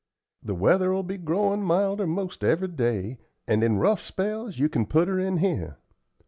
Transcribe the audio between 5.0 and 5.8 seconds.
her in here.